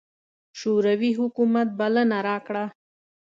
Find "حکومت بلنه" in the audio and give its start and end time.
1.19-2.17